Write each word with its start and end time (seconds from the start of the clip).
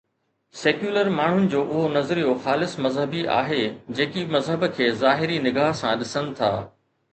Secular 0.59 1.11
ماڻهن 1.17 1.43
جو 1.51 1.61
اهو 1.65 1.83
نظريو 1.97 2.33
خالص 2.47 2.73
مذهبي 2.87 3.23
آهي، 3.35 3.61
جيڪي 4.01 4.25
مذهب 4.39 4.67
کي 4.81 4.91
ظاهري 5.05 5.41
نگاه 5.47 5.71
سان 5.85 6.05
ڏسن 6.05 6.37
ٿا. 6.43 6.53